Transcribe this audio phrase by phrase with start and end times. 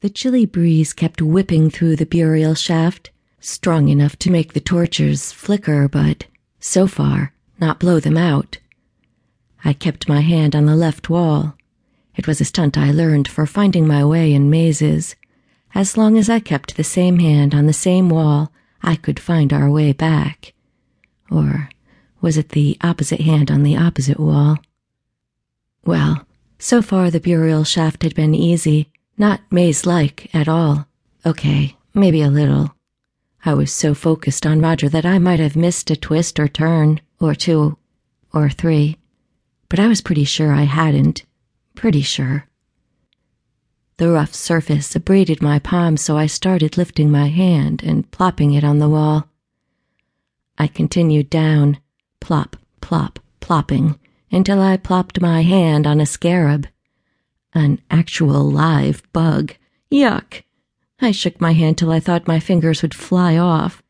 [0.00, 3.10] The chilly breeze kept whipping through the burial shaft,
[3.40, 6.26] strong enough to make the torches flicker, but,
[6.60, 8.58] so far, not blow them out.
[9.64, 11.56] I kept my hand on the left wall.
[12.14, 15.16] It was a stunt I learned for finding my way in mazes.
[15.74, 18.52] As long as I kept the same hand on the same wall,
[18.84, 20.52] I could find our way back.
[21.28, 21.70] Or
[22.20, 24.58] was it the opposite hand on the opposite wall?
[25.84, 26.24] Well,
[26.60, 30.86] so far the burial shaft had been easy, not maze like at all.
[31.26, 32.74] Okay, maybe a little.
[33.44, 37.00] I was so focused on Roger that I might have missed a twist or turn,
[37.20, 37.78] or two,
[38.32, 38.98] or three.
[39.68, 41.24] But I was pretty sure I hadn't.
[41.74, 42.46] Pretty sure.
[43.98, 48.62] The rough surface abraded my palm, so I started lifting my hand and plopping it
[48.62, 49.28] on the wall.
[50.56, 51.78] I continued down,
[52.20, 53.98] plop, plop, plopping,
[54.30, 56.68] until I plopped my hand on a scarab.
[57.54, 59.54] An actual live bug.
[59.90, 60.42] Yuck!
[61.00, 63.82] I shook my hand till I thought my fingers would fly off.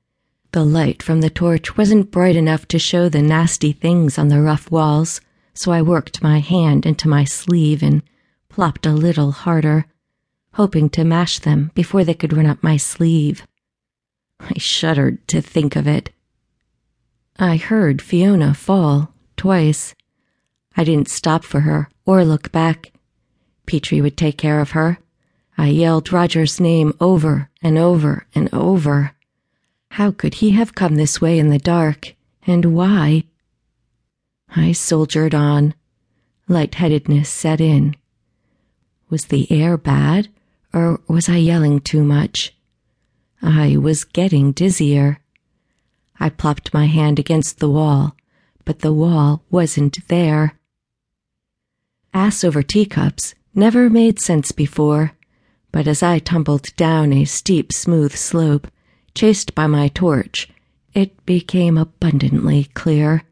[0.52, 4.40] The light from the torch wasn't bright enough to show the nasty things on the
[4.40, 5.20] rough walls,
[5.54, 8.02] so I worked my hand into my sleeve and
[8.48, 9.86] plopped a little harder,
[10.54, 13.46] hoping to mash them before they could run up my sleeve.
[14.40, 16.10] I shuddered to think of it.
[17.38, 19.94] I heard Fiona fall twice.
[20.76, 22.92] I didn't stop for her or look back.
[23.68, 24.98] Petrie would take care of her.
[25.58, 29.12] I yelled Roger's name over and over and over.
[29.90, 32.14] How could he have come this way in the dark,
[32.46, 33.24] and why?
[34.56, 35.74] I soldiered on.
[36.48, 37.94] Lightheadedness set in.
[39.10, 40.28] Was the air bad,
[40.72, 42.56] or was I yelling too much?
[43.42, 45.18] I was getting dizzier.
[46.18, 48.16] I plopped my hand against the wall,
[48.64, 50.54] but the wall wasn't there.
[52.14, 55.12] Ass over teacups never made sense before,
[55.72, 58.68] but as I tumbled down a steep, smooth slope,
[59.14, 60.48] chased by my torch,
[60.94, 63.24] it became abundantly clear.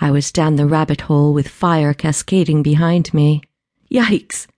[0.00, 3.42] I was down the rabbit hole with fire cascading behind me.
[3.90, 4.48] Yikes!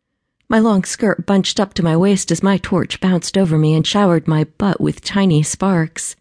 [0.49, 3.87] My long skirt bunched up to my waist as my torch bounced over me and
[3.87, 6.17] showered my butt with tiny sparks.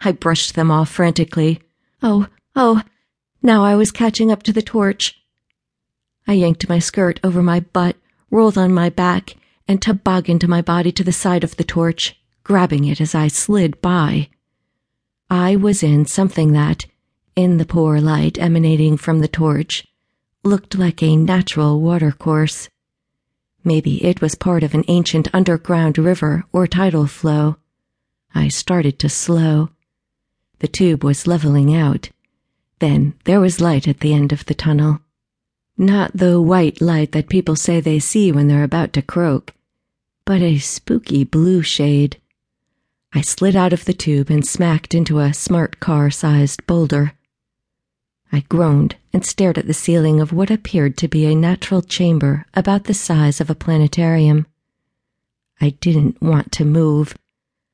[0.00, 1.60] I brushed them off frantically.
[2.02, 2.26] Oh,
[2.56, 2.82] oh,
[3.42, 5.21] now I was catching up to the torch.
[6.26, 7.96] I yanked my skirt over my butt,
[8.30, 12.84] rolled on my back, and tobogganed my body to the side of the torch, grabbing
[12.84, 14.28] it as I slid by.
[15.30, 16.86] I was in something that,
[17.34, 19.86] in the poor light emanating from the torch,
[20.44, 22.68] looked like a natural watercourse.
[23.64, 27.56] Maybe it was part of an ancient underground river or tidal flow.
[28.34, 29.70] I started to slow.
[30.58, 32.10] The tube was leveling out.
[32.80, 35.00] Then there was light at the end of the tunnel.
[35.78, 39.54] Not the white light that people say they see when they're about to croak,
[40.24, 42.18] but a spooky blue shade.
[43.14, 47.12] I slid out of the tube and smacked into a smart car sized boulder.
[48.32, 52.46] I groaned and stared at the ceiling of what appeared to be a natural chamber
[52.54, 54.46] about the size of a planetarium.
[55.60, 57.14] I didn't want to move.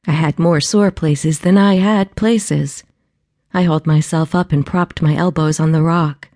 [0.06, 2.82] I had more sore places than I had places.
[3.54, 6.28] I hauled myself up and propped my elbows on the rock.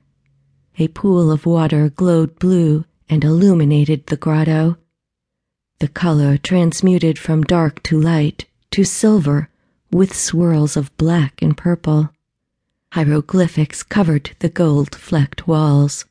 [0.79, 4.79] A pool of water glowed blue and illuminated the grotto.
[5.81, 9.51] The color transmuted from dark to light to silver
[9.91, 12.11] with swirls of black and purple.
[12.93, 16.07] Hieroglyphics covered the gold flecked walls.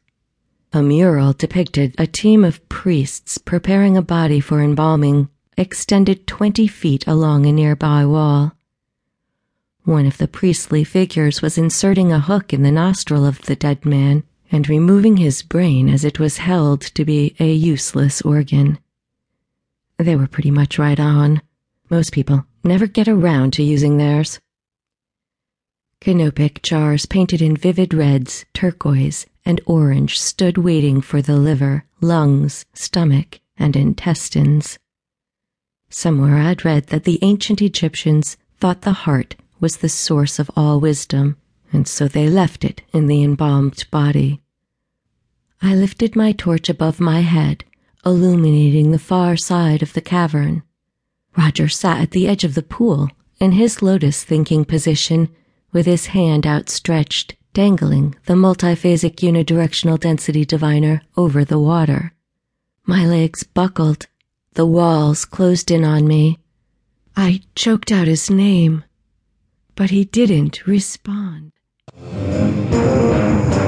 [0.73, 7.07] A mural depicted a team of priests preparing a body for embalming, extended twenty feet
[7.07, 8.51] along a nearby wall.
[9.85, 13.85] One of the priestly figures was inserting a hook in the nostril of the dead
[13.85, 18.77] man and removing his brain as it was held to be a useless organ.
[19.97, 21.41] They were pretty much right on.
[21.89, 24.39] Most people never get around to using theirs.
[26.01, 32.65] Canopic jars painted in vivid reds, turquoise, and orange stood waiting for the liver, lungs,
[32.73, 34.79] stomach, and intestines.
[35.89, 40.79] Somewhere I'd read that the ancient Egyptians thought the heart was the source of all
[40.79, 41.37] wisdom,
[41.71, 44.41] and so they left it in the embalmed body.
[45.61, 47.63] I lifted my torch above my head,
[48.05, 50.63] illuminating the far side of the cavern.
[51.37, 53.09] Roger sat at the edge of the pool,
[53.39, 55.29] in his lotus thinking position,
[55.71, 62.13] with his hand outstretched, dangling the multiphasic unidirectional density diviner over the water.
[62.85, 64.07] My legs buckled,
[64.53, 66.39] the walls closed in on me.
[67.15, 68.83] I choked out his name,
[69.75, 71.51] but he didn't respond.
[72.51, 73.60] Música